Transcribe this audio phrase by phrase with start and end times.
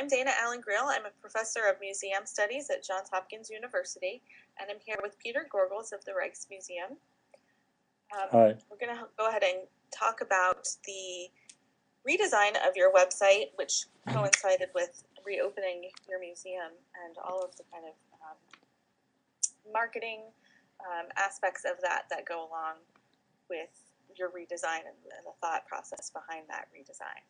[0.00, 0.88] I'm Dana Allen Greil.
[0.88, 4.22] I'm a professor of museum studies at Johns Hopkins University,
[4.58, 6.96] and I'm here with Peter Gorgels of the Rijksmuseum.
[8.16, 8.54] Um, Hi.
[8.70, 11.28] We're going to go ahead and talk about the
[12.08, 16.72] redesign of your website, which coincided with reopening your museum
[17.04, 17.92] and all of the kind of
[18.24, 20.22] um, marketing
[20.80, 22.80] um, aspects of that that go along
[23.50, 23.68] with
[24.16, 27.20] your redesign and, and the thought process behind that redesign.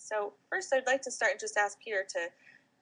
[0.00, 2.28] So first, I'd like to start and just ask Peter to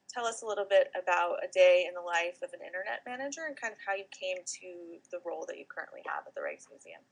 [0.08, 3.42] tell us a little bit about a day in the life of an internet manager
[3.46, 6.40] and kind of how you came to the role that you currently have at the
[6.40, 7.02] Rijksmuseum.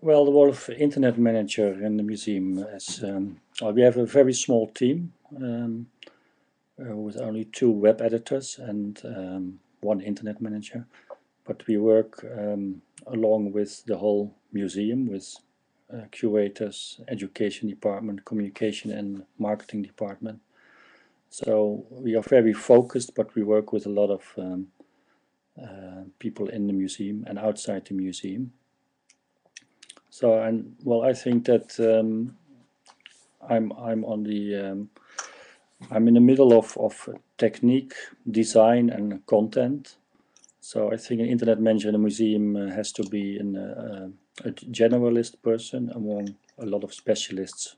[0.00, 4.32] Well, the role of internet manager in the museum is um, we have a very
[4.32, 5.88] small team um,
[6.80, 10.86] uh, with only two web editors and um, one internet manager.
[11.44, 15.34] But we work um, along with the whole museum with
[15.92, 20.40] uh, curators, education department, communication and marketing department.
[21.30, 24.68] So we are very focused, but we work with a lot of um,
[25.62, 28.52] uh, people in the museum and outside the museum.
[30.10, 32.36] So and well, I think that um,
[33.48, 34.90] I'm I'm on the um,
[35.90, 37.94] I'm in the middle of of technique,
[38.30, 39.96] design, and content.
[40.60, 43.56] So I think an internet manager in a museum uh, has to be in.
[43.56, 44.10] a
[44.70, 47.76] generalist person among a lot of specialists.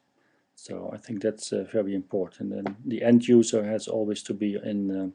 [0.54, 2.52] So I think that's uh, very important.
[2.52, 5.08] And the end user has always to be in uh,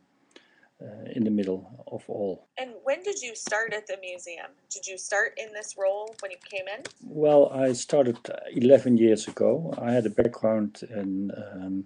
[0.81, 2.47] uh, in the middle of all.
[2.57, 4.51] And when did you start at the museum?
[4.69, 6.83] Did you start in this role when you came in?
[7.01, 8.17] Well, I started
[8.51, 9.73] 11 years ago.
[9.77, 11.85] I had a background in um,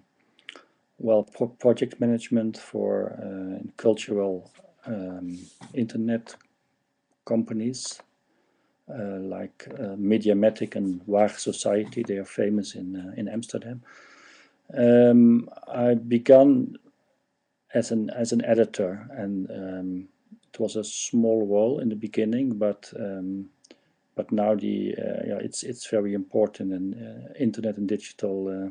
[0.98, 4.50] well pro project management for uh, cultural
[4.86, 5.38] um,
[5.72, 6.34] internet
[7.24, 8.09] companies uh,
[8.98, 12.02] like uh, Mediamatic and Waag Society.
[12.02, 13.82] They are famous in uh, in Amsterdam.
[14.76, 16.76] Um, I began
[17.74, 20.08] as an as an editor, and um,
[20.52, 23.50] it was a small role in the beginning, but um,
[24.14, 28.70] but now the uh, yeah it's it's very important, and uh, internet and digital uh,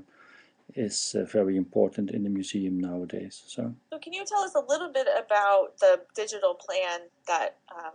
[0.76, 3.44] is uh, very important in the museum nowadays.
[3.48, 3.74] So.
[3.92, 7.94] So can you tell us a little bit about the digital plan that um,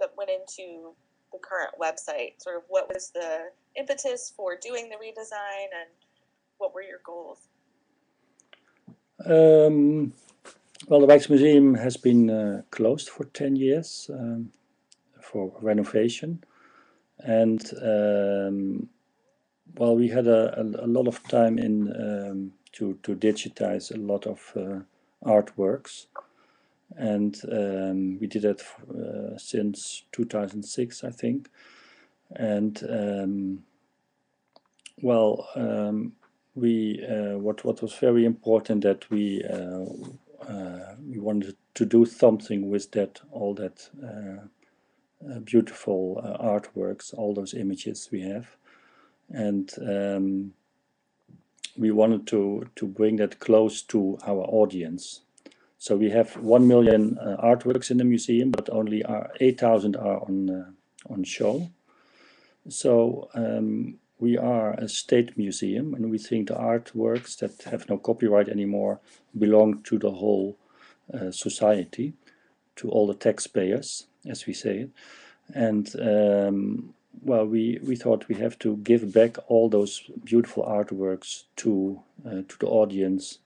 [0.00, 0.94] that went into
[1.32, 2.42] the current website?
[2.42, 5.90] Sort of what was the impetus for doing the redesign, and
[6.58, 7.38] what were your goals?
[9.24, 10.12] Um,
[10.88, 14.50] well, the Rijksmuseum has been uh, closed for 10 years um,
[15.20, 16.42] for renovation.
[17.18, 18.88] And um,
[19.76, 23.98] well, we had a, a, a, lot of time in um, to, to digitize a
[23.98, 24.80] lot of uh,
[25.28, 26.06] artworks.
[26.96, 31.48] And um, we did that uh, since 2006, I think.
[32.36, 33.64] And um,
[35.02, 35.48] well,
[36.54, 39.84] we uh, what what was very important that we uh,
[40.48, 43.88] uh, we wanted to do something with that all that
[45.44, 48.56] beautiful artworks, all those images we have,
[49.28, 50.52] and um,
[51.76, 55.22] we wanted to to bring that close to our audience.
[55.80, 59.02] So we have one million uh, artworks in the museum, but only
[59.40, 61.70] 8,000 are on uh, on show.
[62.68, 67.96] So um, we are a state museum and we think the artworks that have no
[67.96, 69.00] copyright anymore
[69.38, 70.58] belong to the whole
[71.14, 72.12] uh, society,
[72.76, 74.90] to all the taxpayers, as we say it.
[75.54, 81.44] And um, well, we, we thought we have to give back all those beautiful artworks
[81.56, 83.38] to uh, to the audience,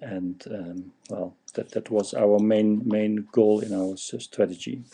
[0.00, 4.84] and um, well, that that was our main main goal in our strategy.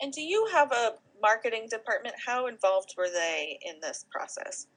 [0.00, 4.68] And do you have a marketing department, how involved were they in this process?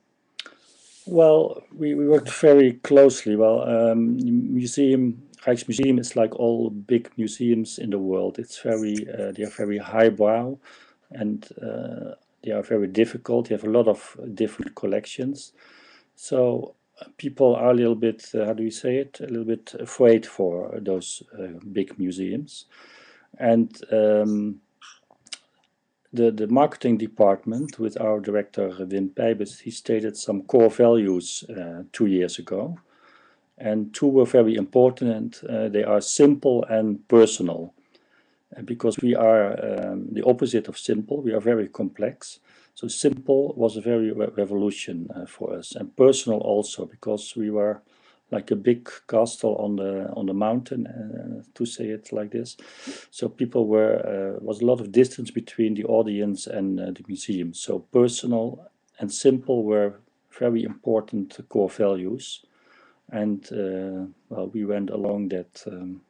[1.06, 3.36] Well, we, we worked very closely.
[3.36, 4.18] Well, um,
[4.54, 8.38] museum Rijksmuseum is like all big museums in the world.
[8.38, 10.58] It's very uh, they are very highbrow,
[11.10, 13.50] and uh, they are very difficult.
[13.50, 15.54] They have a lot of different collections,
[16.16, 16.76] so
[17.18, 19.20] people are a little bit uh, how do we say it?
[19.20, 22.66] A little bit afraid for those uh, big museums,
[23.40, 24.62] and um,
[26.14, 31.84] the, the marketing department with our director Wim Pijbes, he stated some core values uh,
[31.94, 32.78] two years ago.
[33.58, 35.42] And two were very important.
[35.48, 37.74] Uh, they are simple and personal.
[38.66, 42.40] Because we are um, the opposite of simple, we are very complex.
[42.76, 45.76] So simple was a very re revolution uh, for us.
[45.76, 47.82] And personal also, because we were
[48.32, 52.56] like a big castle on the on the mountain uh, to say it like this
[53.10, 57.04] so people were uh, was a lot of distance between the audience and uh, the
[57.10, 59.96] museum so personal and simple were
[60.40, 62.46] very important core values.
[63.10, 66.02] And uh, well, we went along that um,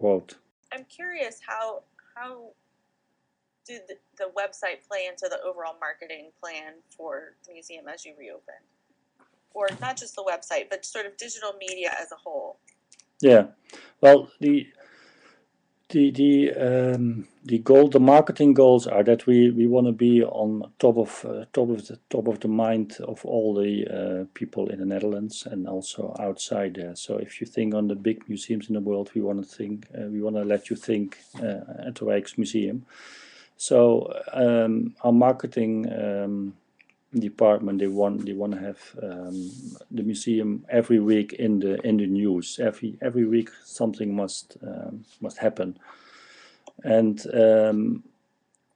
[0.00, 0.34] road.
[0.72, 1.82] I'm curious how
[2.16, 2.50] how
[3.66, 8.14] did the, the website play into the overall marketing plan for the museum as you
[8.18, 8.66] reopened?
[9.54, 12.58] Or not just the website, but sort of digital media as a whole?
[13.20, 13.48] Yeah,
[14.00, 14.66] well, the
[15.92, 20.22] the the um, the goal, the marketing goals are that we we want to be
[20.24, 24.24] on top of uh, top of the top of the mind of all the uh,
[24.34, 26.96] people in the Netherlands and also outside there.
[26.96, 29.86] So if you think on the big museums in the world, we want to think
[29.94, 32.82] uh, we want to let you think uh, at the Rijksmuseum.
[33.56, 36.54] So um, our marketing um,
[37.20, 39.50] department they want they want to have um,
[39.90, 42.58] the museum every week in the in the news.
[42.58, 45.78] Every every week something must um, must happen,
[46.84, 48.04] and um,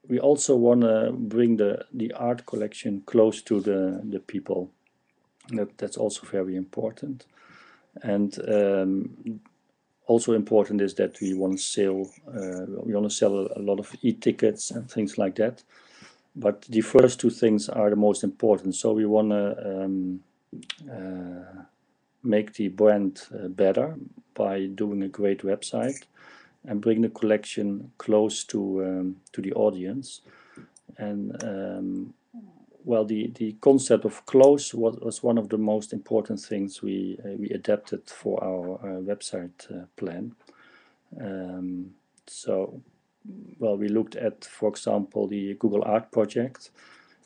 [0.08, 4.70] we also want to bring the the art collection close to the the people.
[5.50, 7.26] That that's also very important,
[8.02, 9.40] and um,
[10.06, 13.78] also important is that we want to sell uh, we want to sell a lot
[13.78, 15.62] of e-tickets and things like that
[16.36, 20.20] but the first two things are the most important so we want to um,
[20.90, 21.62] uh,
[22.22, 23.96] make the brand uh, better
[24.34, 26.04] by doing a great website
[26.68, 30.20] and bring the collection close to um, to the audience
[30.98, 32.14] and um,
[32.86, 37.18] well, the, the concept of close was, was one of the most important things we
[37.24, 40.36] uh, we adapted for our uh, website uh, plan.
[41.20, 41.94] Um,
[42.28, 42.80] so,
[43.58, 46.70] well, we looked at, for example, the Google Art project,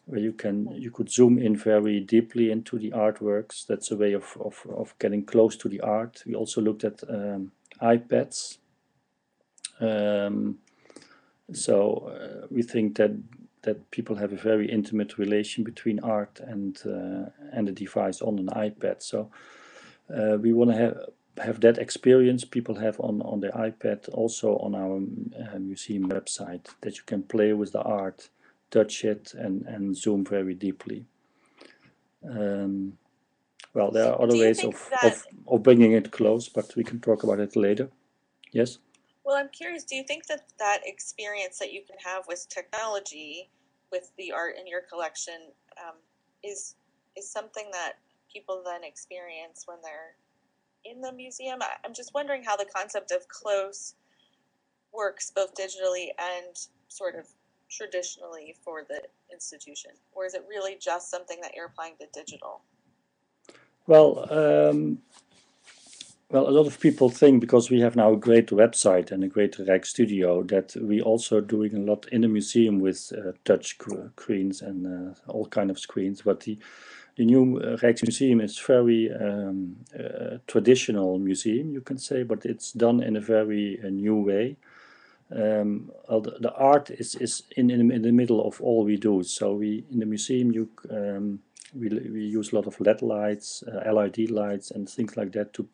[0.06, 3.67] where you can you could zoom in very deeply into the artworks.
[3.67, 6.23] That's a way of of, of getting close to the art.
[6.26, 8.58] We also looked at um, iPads.
[9.81, 10.58] Um,
[11.52, 13.12] so uh, we think that
[13.62, 18.38] that people have a very intimate relation between art and uh, and the device on
[18.38, 19.02] an iPad.
[19.02, 19.31] So
[20.14, 20.97] uh, we want to have
[21.38, 26.67] have that experience people have on on the iPad also on our uh, museum website
[26.82, 28.29] that you can play with the art,
[28.71, 31.06] touch it, and and zoom very deeply.
[32.29, 32.99] Um,
[33.73, 37.23] well, there are other ways of, of, of bringing it close, but we can talk
[37.23, 37.88] about it later.
[38.53, 38.79] Yes.
[39.25, 43.49] Well, I'm curious, do you think that that experience that you can have with technology,
[43.93, 45.94] with the art in your collection, um,
[46.43, 46.75] is
[47.17, 47.94] is something that
[48.33, 50.15] people then experience when they're
[50.85, 51.61] in the museum?
[51.85, 53.94] I'm just wondering how the concept of close
[54.93, 56.56] works both digitally and
[56.88, 57.27] sort of
[57.71, 62.62] traditionally for the institution, or is it really just something that you're applying to digital?
[63.87, 64.99] Well, um,
[66.31, 69.29] well, a lot of people think because we have now a great website and a
[69.29, 74.62] great Rijksstudio that we also doing a lot in the museum with uh, touch screens
[74.62, 76.23] and uh, all kind of screens.
[76.23, 76.56] But the
[77.21, 82.73] the new uh, Rijksmuseum is very um, uh, traditional museum, you can say, but it's
[82.73, 84.57] done in a very uh, new way.
[85.31, 89.23] Um, the, the, art is, is in, in, the middle of all we do.
[89.23, 91.41] So we in the museum you um,
[91.75, 95.53] we, we use a lot of LED lights, uh, LED lights, and things like that
[95.53, 95.69] to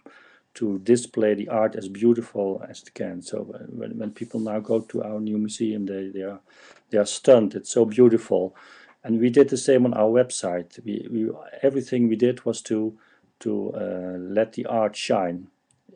[0.55, 3.23] to display the art as beautiful as it can.
[3.23, 6.41] So when, when people now go to our new museum, they, they are
[6.91, 7.55] they are stunned.
[7.55, 8.57] It's so beautiful,
[9.07, 10.85] and we did the same on our website.
[10.85, 11.31] We, we
[11.63, 12.99] everything we did was to
[13.39, 15.47] to uh, let the art shine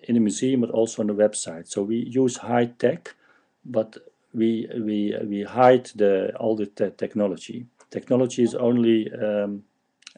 [0.04, 1.66] in the museum, but also on the website.
[1.66, 3.16] So we use high tech,
[3.64, 3.98] but
[4.32, 7.66] we we we hide the all the te technology.
[7.90, 9.64] Technology is only um,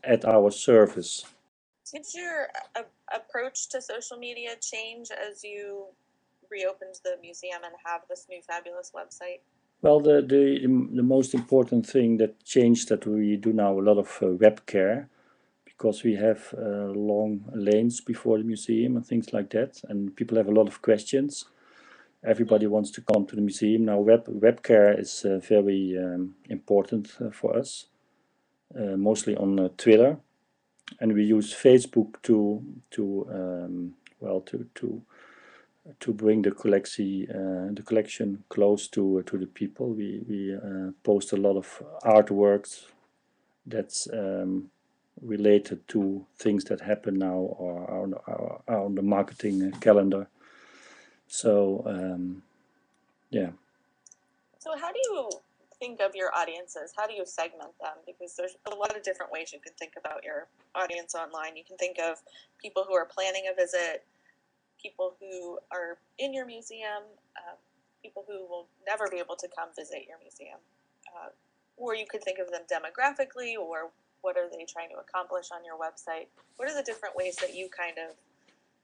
[0.05, 1.25] at our service.
[1.91, 2.83] Did your uh,
[3.15, 5.87] approach to social media change as you
[6.51, 9.41] reopened the museum and have this new fabulous website?
[9.83, 10.61] Well, the, the,
[10.95, 14.65] the most important thing that changed that we do now a lot of uh, web
[14.65, 15.09] care
[15.65, 20.37] because we have uh, long lanes before the museum and things like that and people
[20.39, 21.47] have a lot of questions.
[22.25, 23.87] Everybody wants to come to the museum.
[23.87, 27.87] Now web, web care is uh, very um, important uh, for us,
[28.79, 30.19] uh, mostly on uh, Twitter
[31.01, 32.63] and we use Facebook to
[32.93, 35.03] to um, well to to
[36.01, 39.89] to bring the collection uh, the collection close to uh, to the people.
[39.91, 42.85] We we uh, post a lot of artworks
[43.67, 44.71] that's um,
[45.21, 50.29] related to things that happen now or are, on the marketing calendar.
[51.29, 52.43] So um,
[53.31, 53.51] yeah.
[54.59, 55.31] So how do you
[55.81, 56.93] think of your audiences?
[56.97, 57.97] How do you segment them?
[58.07, 60.47] Because there's a lot of different ways you can think about your
[60.77, 61.57] audience online.
[61.57, 62.23] You can think of
[62.61, 64.05] people who are planning a visit,
[64.83, 67.05] people who are in your museum,
[67.37, 67.57] um,
[68.03, 70.59] people who will never be able to come visit your museum.
[71.09, 71.29] Uh,
[71.77, 73.91] or you could think of them demographically or
[74.23, 76.27] what are they trying to accomplish on your website?
[76.57, 78.15] What are the different ways that you kind of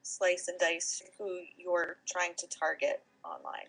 [0.02, 3.68] slice and dice who you're trying to target online?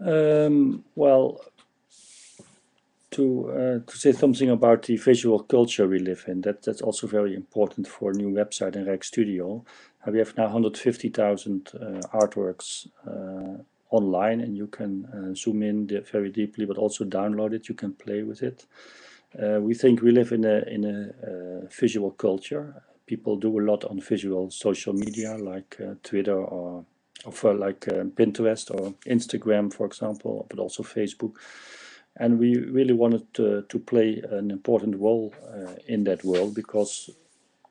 [0.00, 1.40] Um, well,
[3.14, 7.06] to uh, to say something about the visual culture we live in, that that's also
[7.06, 9.64] very important for a new website in Rijksstudio.
[10.06, 11.78] Uh, we have now 150,000 uh,
[12.12, 17.68] artworks uh, online, and you can uh, zoom in very deeply, but also download it.
[17.68, 18.66] You can play with it.
[19.40, 22.82] Uh, we think we live in a in a visual culture.
[23.06, 26.84] People do a lot on visual social media, like Twitter or
[27.30, 27.80] for like
[28.16, 31.34] Pinterest or Instagram, for example, but also Facebook.
[32.16, 37.10] And we really wanted to, to play an important role uh, in that world because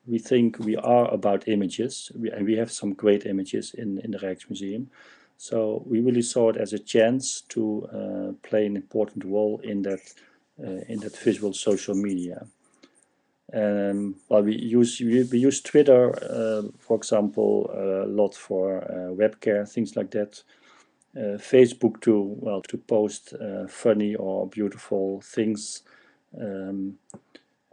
[0.06, 4.10] we think we are about images, we, and we have some great images in, in
[4.10, 4.86] the Rijksmuseum.
[5.38, 9.82] So we really saw it as a chance to uh, play an important role in
[9.82, 10.00] that
[10.62, 12.46] uh, in that visual social media.
[13.52, 19.12] Um, well, we use we, we use Twitter, uh, for example, a lot for uh,
[19.14, 20.42] webcare, things like that.
[21.16, 25.82] Uh, Facebook to well to post uh, funny or beautiful things,
[26.40, 26.98] um,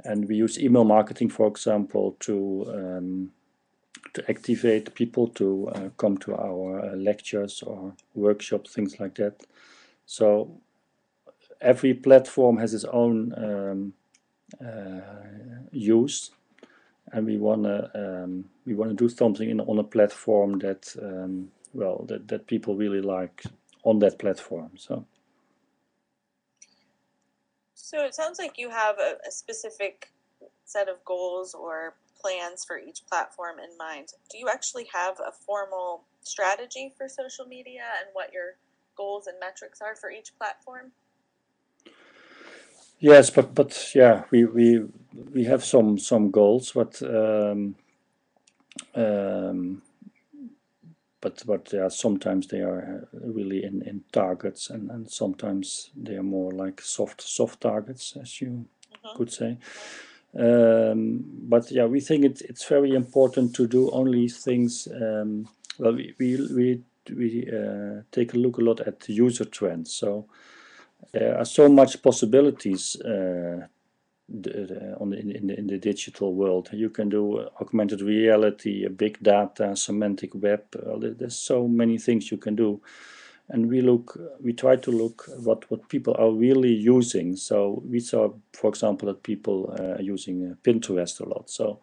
[0.03, 3.31] and we use email marketing, for example, to um,
[4.13, 9.41] to activate people to uh, come to our uh, lectures or workshops, things like that.
[10.05, 10.61] So
[11.59, 13.93] every platform has its own um,
[14.63, 15.01] uh,
[15.71, 16.31] use
[17.11, 20.95] and we want to um, we want to do something in, on a platform that
[21.01, 23.43] um, well that, that people really like
[23.83, 25.05] on that platform so.
[27.73, 30.11] So it sounds like you have a, a specific
[30.65, 34.09] set of goals or plans for each platform in mind.
[34.29, 38.55] Do you actually have a formal strategy for social media and what your
[38.95, 40.91] goals and metrics are for each platform?
[42.99, 44.85] Yes, but but yeah, we we
[45.33, 47.75] we have some some goals, but um,
[48.93, 49.81] um,
[51.21, 56.23] but but yeah, sometimes they are really in in targets, and and sometimes they are
[56.23, 58.65] more like soft soft targets, as you mm
[59.03, 59.15] -hmm.
[59.15, 59.57] could say.
[60.33, 64.87] Um, but yeah, we think it's it's very important to do only things.
[64.87, 65.47] Um,
[65.79, 66.81] well, we we we,
[67.15, 70.25] we uh, take a look a lot at user trends, so
[71.11, 73.67] there are so much possibilities uh,
[74.99, 76.69] on in, in, the digital world.
[76.71, 80.63] You can do augmented reality, big data, semantic web.
[80.75, 82.81] Uh, there's so many things you can do,
[83.49, 87.35] and we look, we try to look what what people are really using.
[87.35, 91.49] So we saw, for example, that people uh, are using uh, Pinterest a lot.
[91.49, 91.79] So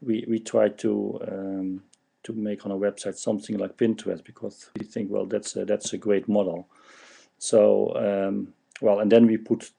[0.00, 1.82] we we try to um,
[2.22, 5.92] to make on a website something like Pinterest because we think, well, that's a, that's
[5.92, 6.68] a great model.
[7.38, 9.70] So um, well, and then we put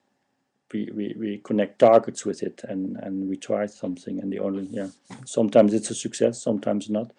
[0.74, 4.68] we, we, we connect targets with it and, and we try something and the only
[4.72, 4.89] yeah.
[5.25, 7.12] Sometimes it's a success sometimes not.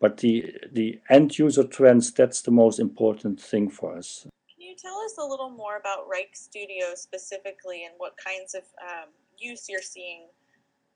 [0.00, 4.26] But the the end user trends that's the most important thing for us.
[4.54, 9.08] Can you tell us a little more about Rijksstudio specifically and what kinds of um,
[9.38, 10.26] use you're seeing?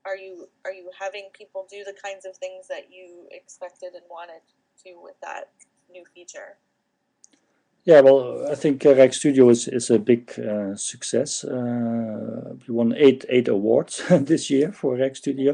[0.05, 4.03] Are you are you having people do the kinds of things that you expected and
[4.09, 4.41] wanted
[4.85, 5.49] to with that
[5.91, 6.57] new feature
[7.85, 11.43] yeah, well, I think uh, Studio is, is a big uh, success.
[11.43, 15.53] Uh, we won eight eight awards this year for Rijk Studio,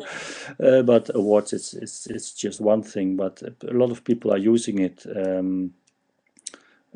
[0.64, 3.16] uh, but awards is it's, it's just one thing.
[3.16, 5.08] But a lot of people are using it.
[5.16, 5.74] Um,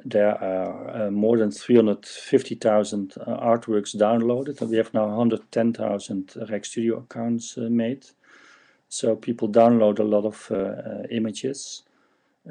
[0.05, 6.65] there are uh, more than 350,000 uh, artworks downloaded, and we have now 110,000 Rijk
[6.65, 8.05] Studio accounts made.
[8.89, 10.51] So people download a lot of
[11.09, 11.83] images.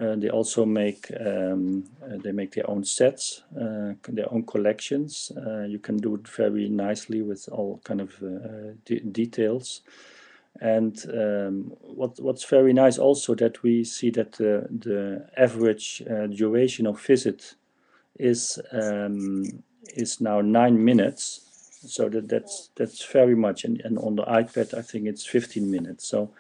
[0.01, 5.31] Uh, they also make um, uh, they make their own sets, uh, their own collections.
[5.37, 9.83] Uh, you can do it very nicely with all kind of uh, de details.
[10.61, 16.03] And um, what what's very nice also that we see that the the average
[16.35, 17.55] duration of visit
[18.19, 19.63] is um,
[19.95, 21.49] is now nine minutes.
[21.87, 23.65] So that that's that's very much.
[23.65, 26.09] And, and on the iPad, I think it's 15 minutes.
[26.09, 26.31] So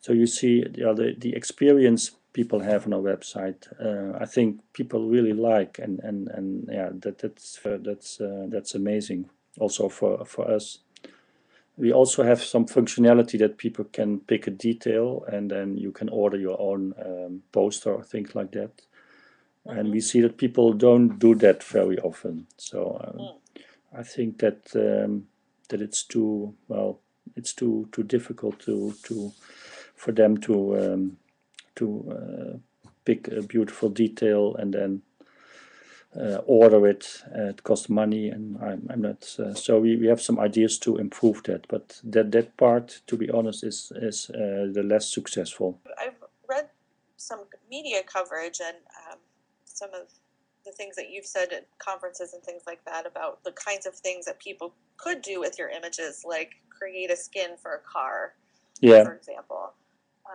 [0.00, 3.62] so you see the other the experience people have on our website.
[3.80, 8.46] Uh, I think people really like, and and and yeah, that that's uh, that's uh,
[8.48, 9.30] that's amazing.
[9.58, 10.80] Also for for us,
[11.78, 16.10] we also have some functionality that people can pick a detail, and then you can
[16.10, 18.72] order your own um, poster or things like that.
[19.64, 19.78] Mm -hmm.
[19.78, 22.46] And we see that people don't do that very often.
[22.56, 23.40] So um, mm.
[24.00, 25.26] I think that um,
[25.68, 26.98] that it's too well,
[27.36, 29.32] it's too too difficult to to
[29.94, 31.16] for them to um,
[31.76, 32.58] to uh,
[33.04, 35.02] pick a beautiful detail and then
[36.16, 37.22] uh, order it.
[37.34, 39.36] Uh, it costs money, and I'm, I'm not.
[39.38, 43.16] Uh, so we, we have some ideas to improve that, but that that part, to
[43.16, 45.80] be honest, is is uh, the less successful.
[46.00, 46.14] I've
[46.48, 46.68] read
[47.16, 47.40] some
[47.70, 48.76] media coverage and
[49.10, 49.18] um,
[49.64, 50.08] some of
[50.64, 53.94] the things that you've said at conferences and things like that about the kinds of
[53.94, 58.34] things that people could do with your images, like create a skin for a car,
[58.80, 59.72] Yeah, for example.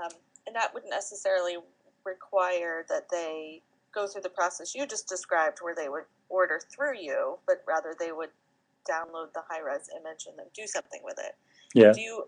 [0.04, 0.12] Um,
[0.50, 1.58] and that wouldn't necessarily
[2.04, 3.62] require that they
[3.94, 7.96] go through the process you just described, where they would order through you, but rather
[8.00, 8.30] they would
[8.90, 11.36] download the high res image and then do something with it.
[11.76, 11.92] yeah.
[11.94, 12.24] Do you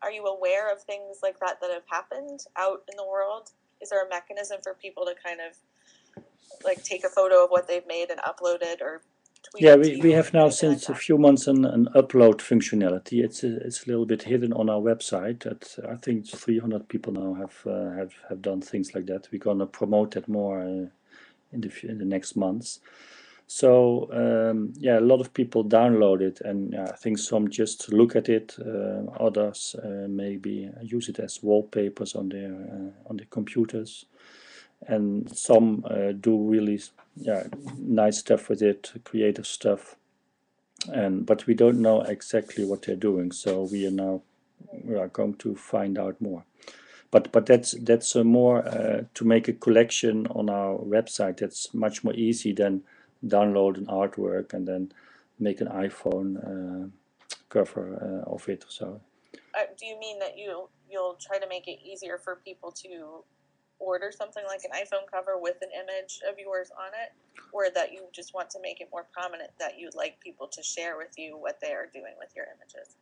[0.00, 3.50] are you aware of things like that that have happened out in the world?
[3.82, 5.54] Is there a mechanism for people to kind of
[6.64, 9.02] like take a photo of what they've made and upload it or
[9.58, 13.22] Yeah, we, we have now anything like since a few months an, an upload functionality.
[13.22, 15.40] It's a, it's a little bit hidden on our website.
[15.44, 19.28] That I think 300 people now have uh, have have done things like that.
[19.32, 20.86] We're gonna promote that more uh,
[21.52, 22.80] in the in the next months.
[23.46, 28.16] So um, yeah, a lot of people download it, and I think some just look
[28.16, 28.56] at it.
[28.58, 34.06] Uh, others uh, maybe use it as wallpapers on their uh, on their computers,
[34.88, 36.80] and some uh, do really
[37.16, 37.44] yeah
[37.78, 39.96] nice stuff with it, creative stuff.
[40.92, 44.22] And but we don't know exactly what they're doing, so we are now
[44.84, 46.44] we are going to find out more.
[47.10, 51.36] But but that's that's a more uh, to make a collection on our website.
[51.36, 52.82] That's much more easy than
[53.24, 54.92] download an artwork and then
[55.38, 56.88] make an iPhone uh,
[57.48, 58.64] cover uh, of it.
[58.68, 59.00] So
[59.54, 63.24] Uh, do you mean that you you'll try to make it easier for people to
[63.82, 67.12] order something like an iPhone cover with an image of yours on it,
[67.52, 70.62] or that you just want to make it more prominent that you'd like people to
[70.62, 72.96] share with you what they are doing with your images?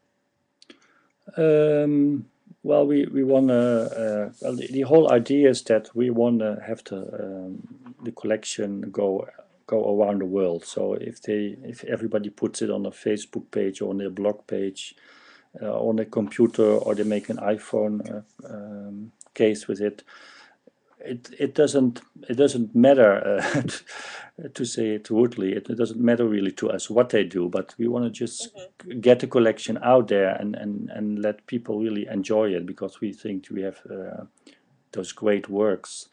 [1.36, 2.26] Um,
[2.62, 3.58] well, we we want to.
[3.58, 8.12] Uh, well, the, the whole idea is that we want to have the um, the
[8.12, 9.26] collection go
[9.66, 10.64] go around the world.
[10.64, 14.46] So if they if everybody puts it on a Facebook page or on their blog
[14.46, 14.94] page,
[15.62, 18.22] uh, on a computer, or they make an iPhone uh,
[18.52, 20.02] um, case with it,
[21.04, 23.62] it it doesn't it doesn't matter uh,
[24.54, 25.52] to say it rudely.
[25.52, 28.54] It, it doesn't matter really to us what they do, but we want to just
[28.54, 29.00] Mhm.
[29.00, 33.12] get the collection out there and, and, and let people really enjoy it because we
[33.12, 34.24] think we have uh,
[34.92, 36.08] those great works.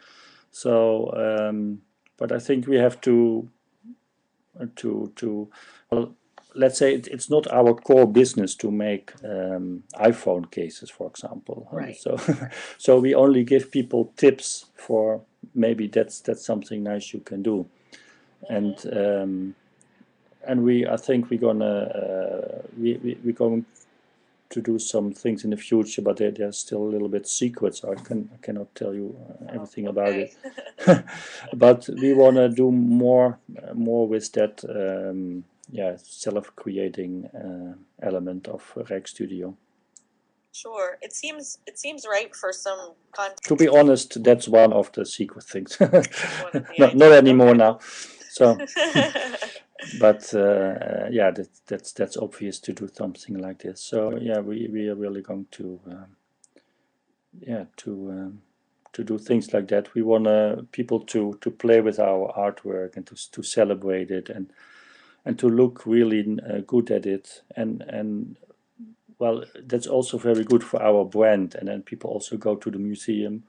[0.52, 1.82] So, um,
[2.18, 3.50] but I think we have to
[4.76, 5.50] to to
[5.92, 6.16] well,
[6.58, 11.68] let's say it, it's not our core business to make um, iPhone cases, for example.
[11.72, 11.96] Right.
[11.96, 12.18] So,
[12.78, 15.22] so we only give people tips for
[15.54, 17.68] maybe that's that's something nice you can do,
[18.50, 19.56] and um,
[20.48, 23.66] and we I think we're gonna uh, we, we we're going
[24.50, 27.76] to do some things in the future, but they're, they're still a little bit secret,
[27.76, 30.36] so I can I cannot tell you uh, everything about it.
[31.54, 38.48] But we want to do more uh, more with that um, yeah self-creating uh, element
[38.48, 39.56] of Rijksstudio.
[40.58, 40.98] Sure.
[41.02, 43.44] It seems it seems right for some content.
[43.44, 45.78] To be honest, that's one of the secret things.
[45.80, 47.58] the not, not anymore okay.
[47.58, 47.80] now.
[48.30, 48.58] So,
[50.00, 53.82] but uh, yeah, that, that's that's obvious to do something like this.
[53.82, 56.16] So yeah, we, we are really going to um,
[57.40, 58.42] yeah to um,
[58.94, 59.94] to do things like that.
[59.94, 64.30] We want uh, people to to play with our artwork and to to celebrate it
[64.30, 64.52] and
[65.28, 67.42] and to look really uh, good at it.
[67.58, 68.38] And and
[69.20, 71.54] well that's also very good for our brand.
[71.56, 73.44] And then people also go to the museum.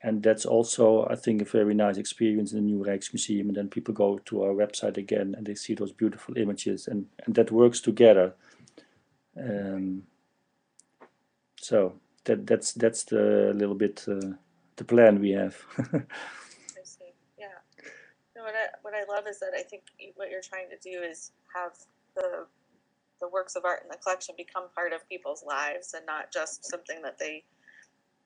[0.00, 3.48] And that's also I think a very nice experience in the New Rijksmuseum.
[3.48, 6.86] And then people go to our website again and they see those beautiful images.
[6.86, 8.34] And, and that works together.
[9.36, 10.04] Um,
[11.60, 11.94] so
[12.26, 14.34] that that's that's the little bit uh,
[14.76, 17.12] the plan we have I see.
[17.36, 17.46] Yeah.
[18.36, 19.82] No, what I what I love is that I think
[20.16, 21.72] what you're trying to do is have
[22.14, 22.46] the
[23.20, 26.64] the works of art in the collection become part of people's lives and not just
[26.64, 27.42] something that they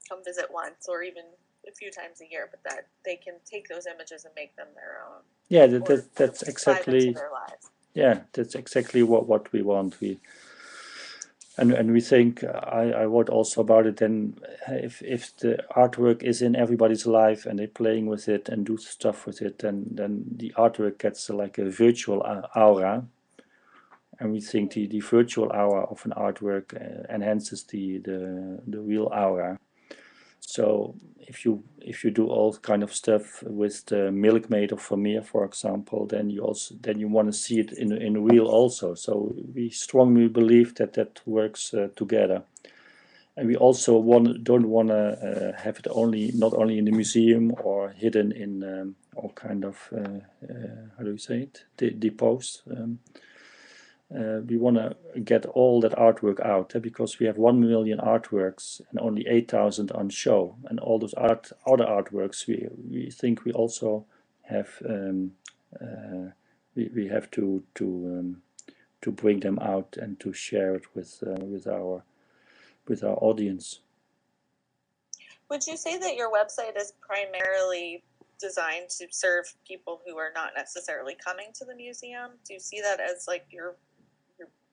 [0.09, 1.23] come visit once or even
[1.69, 4.67] a few times a year, but that they can take those images and make them
[4.75, 5.23] their own.
[5.49, 7.71] yeah that, that that's exactly their lives.
[7.95, 10.19] yeah that's exactly what what we want we
[11.59, 14.39] and and we think uh, I, I wrote also about it then
[14.69, 18.65] uh, if if the artwork is in everybody's life and they're playing with it and
[18.65, 22.23] do stuff with it then then the artwork gets uh, like a virtual
[22.57, 23.07] aura.
[24.21, 28.81] And we think the, the virtual aura of an artwork uh, enhances the, the the
[28.81, 29.59] real aura
[30.45, 35.23] so if you if you do all kind of stuff with the milkmaid of Vermeer,
[35.23, 38.95] for example, then you also then you want to see it in in real also.
[38.95, 42.43] So we strongly believe that that works uh, together,
[43.37, 46.93] and we also want don't want to uh, have it only not only in the
[46.93, 51.65] museum or hidden in um, all kind of uh, uh, how do you say it
[51.77, 52.63] De depots.
[52.71, 52.99] Um,
[54.47, 58.81] we want to get all that artwork out eh, because we have one million artworks
[58.91, 63.53] and only 8,000 on show and all those art other artworks we we think we
[63.53, 64.05] also
[64.43, 65.33] have um,
[65.81, 66.31] uh,
[66.75, 68.43] we, we have to to um,
[69.01, 72.05] to bring them out and to share it with uh, with our
[72.87, 73.81] with our audience.
[75.49, 78.03] Would you say that your website is primarily
[78.41, 82.31] designed to serve people who are not necessarily coming to the museum?
[82.47, 83.77] Do you see that as like your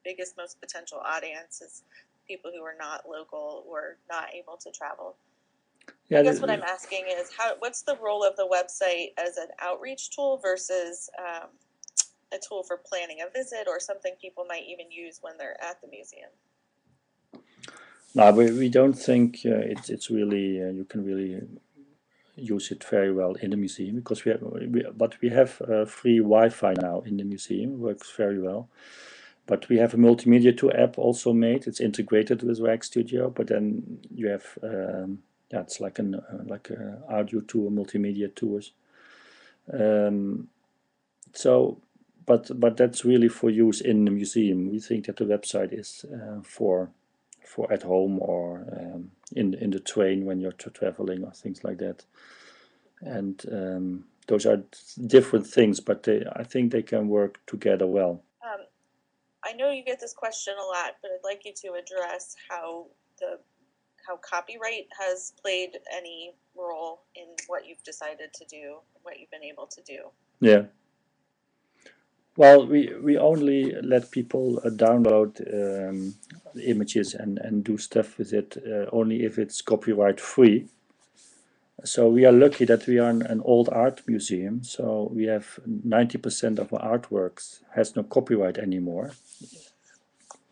[0.04, 1.84] biggest, most potential audience is
[2.28, 5.16] people who are not local or not able to travel?
[6.10, 9.38] Yeah, I guess what I'm asking is how what's the role of the website as
[9.38, 11.50] an outreach tool versus um,
[12.32, 15.82] a tool for planning a visit or something people might even use when they're at
[15.82, 16.30] the museum?
[18.16, 21.42] No, we, we don't think uh, it's it's really uh, you can really
[22.36, 25.86] use it very well in the museum because we have we, but we have uh,
[25.86, 28.70] free Wi-Fi now in the museum works very well.
[29.50, 31.66] But we have a multimedia tour app also made.
[31.66, 36.70] It's integrated with Rijksstudio, but then you have um, yeah, it's like an uh, like
[36.70, 38.74] a audio tour, multimedia tours.
[39.74, 40.50] Um,
[41.34, 41.82] so,
[42.28, 44.70] but but that's really for use in the museum.
[44.70, 46.92] We think that the website is uh, for
[47.44, 51.64] for at home or um, in in the train when you're tra- traveling or things
[51.64, 52.06] like that.
[53.02, 54.62] And um, those are
[55.08, 58.22] different things, but they, I think they can work together well.
[59.44, 62.88] I know you get this question a lot, but I'd like you to address how
[63.20, 63.40] the
[64.08, 69.44] how copyright has played any role in what you've decided to do, what you've been
[69.44, 70.10] able to do.
[70.40, 70.64] Yeah.
[72.38, 76.16] Well, we, we only let people uh, download um,
[76.64, 80.70] images and, and do stuff with it uh, only if it's copyright free.
[81.84, 84.64] So we are lucky that we are an, old art museum.
[84.64, 89.12] So we have 90% of our artworks has no copyright anymore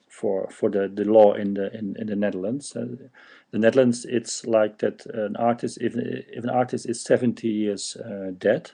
[0.10, 2.76] for for the, the law in the in, in the Netherlands.
[2.76, 3.10] Uh,
[3.52, 8.32] the Netherlands, it's like that an artist if if an artist is 70 years uh,
[8.38, 8.72] dead,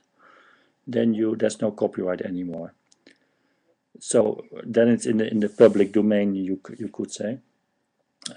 [0.88, 2.74] then you there's no copyright anymore.
[4.00, 7.40] So then it's in the in the public domain you you could say,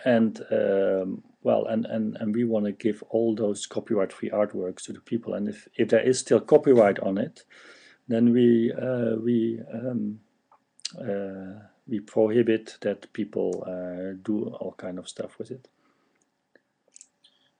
[0.04, 4.82] and um, well and and and we want to give all those copyright free artworks
[4.84, 7.44] to the people, and if if there is still copyright on it,
[8.08, 10.20] then we uh, we um,
[11.00, 11.54] uh,
[11.86, 15.68] we prohibit that people uh, do all kind of stuff with it.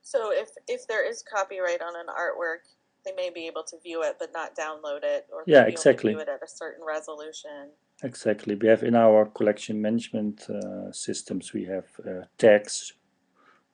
[0.02, 2.62] So if if there is copyright on an artwork,
[3.04, 6.12] they may be able to view it but not download it, or Yeah, exactly.
[6.12, 7.70] view it at a certain resolution.
[8.02, 8.54] Exactly.
[8.56, 12.92] We have in our collection management uh, systems, we have uh, tags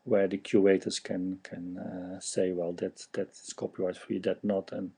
[0.05, 4.73] where the curators can can uh, say, well, that that is copyright free, that not,
[4.73, 4.93] and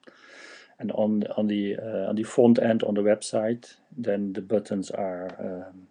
[0.79, 4.90] and on on the uh, on the front end on the website, then the buttons
[4.90, 5.88] are um,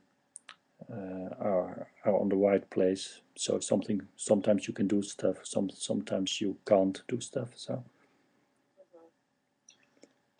[0.91, 3.21] uh, are are on the right place.
[3.35, 7.49] So something sometimes you can do stuff, some sometimes you can't do stuff.
[7.55, 7.83] So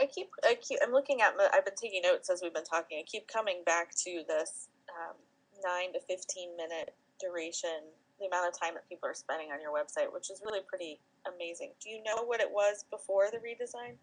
[0.04, 2.66] I keep, I keep, I'm looking at, my, I've been taking notes as we've been
[2.66, 2.98] talking.
[3.00, 5.16] I keep coming back to this um,
[5.64, 7.88] nine to 15 minute duration,
[8.24, 11.00] the amount of time that people are spending on your website, which is really pretty
[11.34, 11.72] amazing.
[11.84, 13.96] Do you know what it was before the redesign?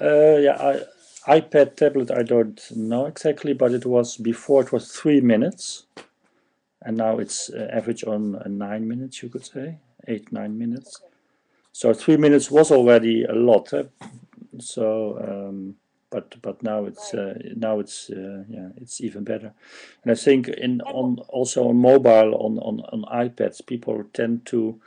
[0.00, 0.56] Uh, yeah,
[1.26, 2.10] I, iPad tablet.
[2.10, 5.86] I don't know exactly, but it was before it was three minutes,
[6.82, 9.22] and now it's uh, average on uh, nine minutes.
[9.22, 11.00] You could say eight nine minutes.
[11.00, 11.12] Okay.
[11.72, 13.72] So three minutes was already a lot.
[13.72, 13.84] eh?
[14.58, 15.76] So, um,
[16.10, 19.52] but but now it's uh, now it's uh, yeah it's even better.
[20.02, 24.80] And I think in on also on mobile on on on iPads people tend to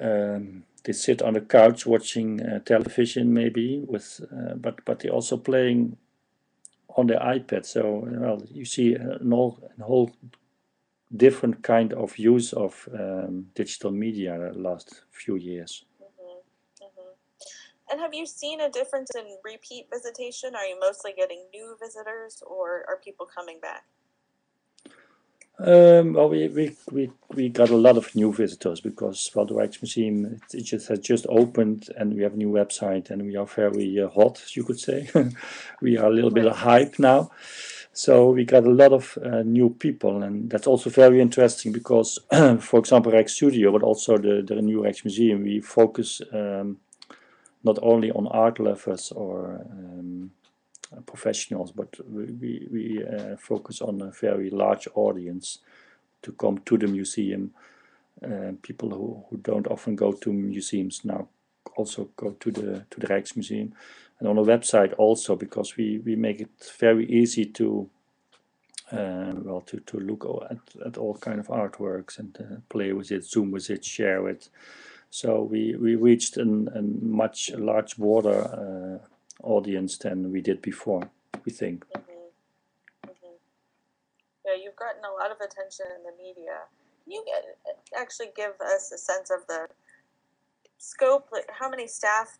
[0.00, 5.08] um, they sit on the couch watching uh, television maybe with uh, but but they
[5.08, 5.96] also playing
[6.96, 7.66] on their iPad.
[7.66, 10.10] So well you see an all a whole
[11.16, 15.84] different kind of use of um, digital media the last few years.
[17.90, 20.54] And have you seen a difference in repeat visitation?
[20.54, 23.84] Are you mostly getting new visitors or are people coming back?
[25.56, 29.54] Um, well, we, we, we, we got a lot of new visitors because well, the
[29.54, 33.36] Rijksmuseum it, it just has just opened and we have a new website and we
[33.36, 35.08] are very uh, hot, you could say.
[35.80, 37.30] we are a little bit of hype now.
[37.92, 42.18] So we got a lot of uh, new people and that's also very interesting because,
[42.58, 46.78] for example, Rijk Studio, but also the, the new Rijksmuseum, we focus um,
[47.64, 50.30] not only on art lovers or um,
[51.06, 55.58] professionals, but we, we, we uh, focus on a very large audience
[56.22, 57.52] to come to the museum.
[58.24, 61.28] Uh, people who, who don't often go to museums now
[61.76, 63.72] also go to the to the Rijksmuseum
[64.18, 67.90] and on the website also because we we make it very easy to
[68.92, 73.10] uh, well to to look at, at all kind of artworks and uh, play with
[73.10, 74.48] it zoom with it share it
[75.14, 76.82] so we we reached an, a
[77.22, 78.98] much large broader uh,
[79.46, 81.08] audience than we did before
[81.44, 83.10] we think Mm-hmm.
[83.10, 83.36] Mm-hmm.
[84.44, 86.66] Yeah, you've gotten a lot of attention in the media.
[87.04, 87.42] Can you get,
[87.96, 89.68] actually give us a sense of the
[90.78, 91.28] scope?
[91.30, 92.38] Like, how many staff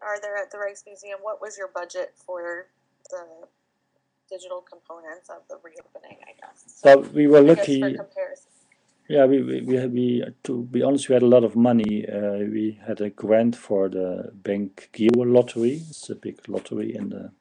[0.00, 1.20] are there at the Rijksmuseum?
[1.20, 2.68] What was your budget for
[3.10, 3.24] the
[4.30, 6.16] digital components of the reopening?
[6.24, 6.80] I guess.
[6.82, 8.49] well we were lucky for comparison.
[9.10, 12.06] Yeah, we we we, had, we to be honest, we had a lot of money.
[12.06, 15.82] Uh, we had a grant for the Bank Giro lottery.
[15.90, 17.32] It's a big lottery in the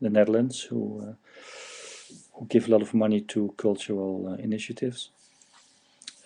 [0.00, 1.14] the Netherlands who uh,
[2.34, 5.10] who give a lot of money to cultural uh, initiatives.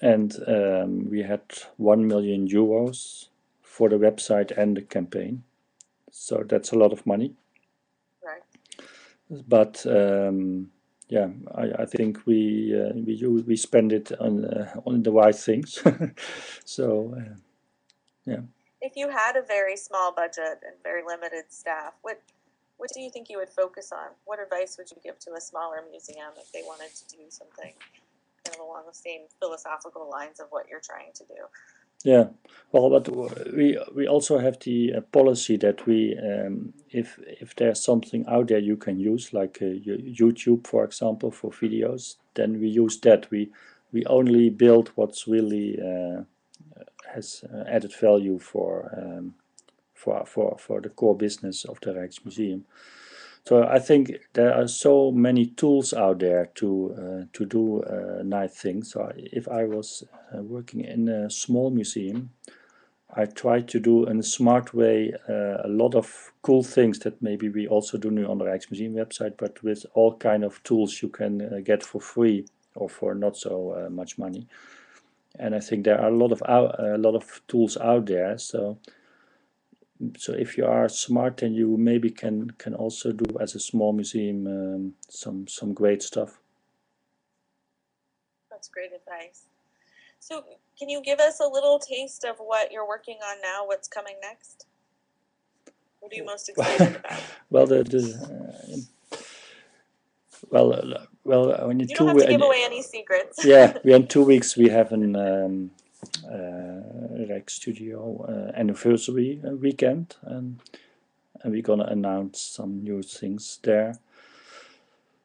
[0.03, 1.41] And um, we had
[1.79, 3.29] one million euros
[3.63, 5.45] for the website and the campaign.
[6.11, 7.33] So that's a lot of money.
[8.23, 8.43] Right.
[9.49, 10.73] But um,
[11.09, 15.13] yeah, I, I think we uh, we use, we spend it on uh, on the
[15.13, 15.83] right things.
[16.65, 17.35] so uh,
[18.81, 22.21] If you had a very small budget and very limited staff, what
[22.77, 24.09] what do you think you would focus on?
[24.25, 27.73] What advice would you give to a smaller museum if they wanted to do something
[28.45, 31.41] kind of along the same philosophical lines of what you're trying to do?
[32.03, 32.25] Yeah,
[32.73, 33.09] well, but
[33.55, 38.49] we we also have the uh, policy that we um, if if there's something out
[38.49, 43.31] there you can use like uh, YouTube, for example, for videos, then we use that.
[43.31, 43.51] We
[43.93, 46.25] we only build what's really uh,
[47.15, 49.35] has uh, added value for um,
[49.95, 52.63] for for for the core business of the Rijksmuseum.
[53.47, 58.23] So I think there are so many tools out there to uh, to do uh,
[58.23, 58.93] nice things.
[58.93, 60.03] So if I was
[60.33, 62.31] uh, working in a small museum,
[63.17, 67.21] I try to do in a smart way uh, a lot of cool things that
[67.21, 71.11] maybe we also do on the Rijksmuseum website, but with all kind of tools you
[71.11, 74.49] can uh, get for free or for not so uh, much money.
[75.39, 78.39] And I think there are a lot of out, a lot of tools out there.
[78.39, 78.79] So
[80.17, 83.93] so if you are smart, then you maybe can can also do as a small
[83.93, 86.41] museum um, some some great stuff.
[88.51, 89.47] That's great advice.
[90.21, 90.45] So,
[90.79, 93.67] can you give us a little taste of what you're working on now?
[93.67, 94.67] What's coming next?
[96.01, 97.21] What are you most excited about?
[97.51, 98.79] Well, the, the
[99.13, 99.19] uh,
[100.51, 103.45] well uh, well uh, in You two don't have to we- give away any secrets.
[103.45, 105.71] yeah we in two weeks we have an um,
[106.31, 110.61] uh, Rijksstudio uh, anniversary uh, weekend and
[111.43, 113.99] and we're gonna announce some new things there.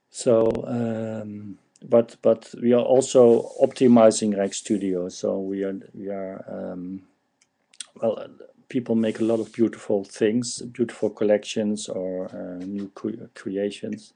[0.09, 1.57] So um,
[1.87, 5.11] but but we are also optimizing Rijksstudio.
[5.11, 7.03] So we are we are um,
[8.01, 8.27] well.
[8.69, 14.13] People make a lot of beautiful things, beautiful collections or uh, new cre- creations,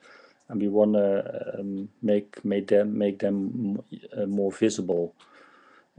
[0.47, 3.81] and we want to um, make make them make them
[4.15, 5.15] uh, more visible,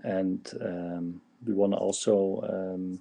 [0.02, 3.00] and um, we want to also um,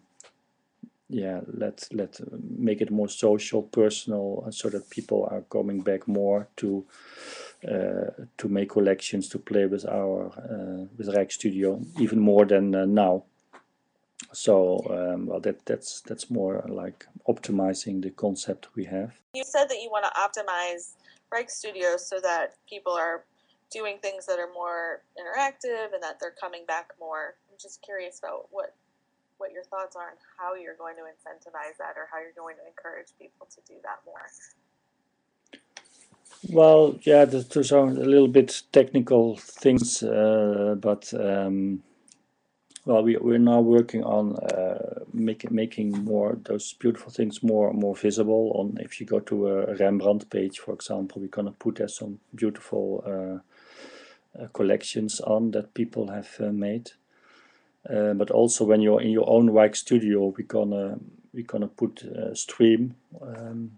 [1.09, 6.07] yeah let let make it more social, personal, uh, so that people are coming back
[6.07, 6.85] more to
[7.67, 12.75] uh, to make collections, to play with our uh, with Rijk Studio even more than
[12.75, 13.23] uh, now.
[14.31, 19.13] So um, well, that that's that's more like optimizing the concept we have.
[19.33, 20.95] You said that you want to optimize
[21.33, 23.23] Rijksstudio so that people are
[23.71, 27.35] doing things that are more interactive and that they're coming back more.
[27.49, 28.75] I'm just curious about what
[29.37, 32.55] what your thoughts are on how you're going to incentivize that or how you're going
[32.55, 34.21] to encourage people to do that more.
[36.49, 41.83] Well, yeah, th- those are a little bit technical things, uh, but um,
[42.85, 47.95] well, we we're now working on uh, making making more those beautiful things more more
[47.95, 48.51] visible.
[48.55, 52.19] On if you go to a Rembrandt page, for example, we're gonna put there some
[52.35, 53.39] beautiful uh,
[54.53, 56.91] collections on that people have uh, made.
[57.89, 60.97] Uh, but also when you're in your own Rijksstudio, we're gonna
[61.33, 62.95] we're gonna put uh, stream.
[63.21, 63.71] Um,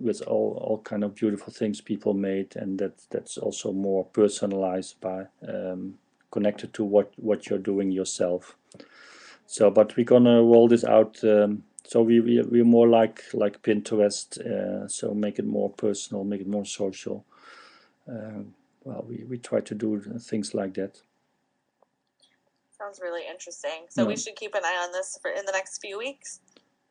[0.00, 5.00] with all, all kind of beautiful things people made and that that's also more personalized
[5.00, 5.94] by um,
[6.30, 8.56] connected to what what you're doing yourself
[9.46, 13.62] so but we're gonna roll this out um, so we, we we're more like like
[13.62, 17.24] pinterest uh, so make it more personal make it more social
[18.08, 18.54] um,
[18.88, 21.02] well we, we try to do things like that
[22.78, 23.86] Sounds really interesting.
[23.88, 26.40] So we should keep an eye on this for in the next few weeks.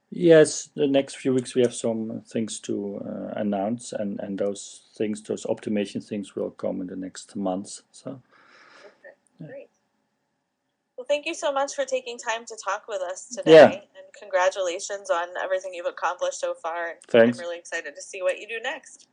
[0.10, 4.82] Yes, the next few weeks we have some things to uh, announce, and and those
[4.98, 7.84] things, those optimization things, will come in the next months.
[7.92, 8.22] So
[9.40, 9.70] Okay, Great.
[10.98, 13.54] Well, thank you so much for taking time to talk with us today.
[13.54, 13.72] Yeah.
[13.72, 16.96] And congratulations on everything you've accomplished so far.
[17.08, 17.38] Thanks.
[17.38, 19.08] I'm really excited to see what you do next.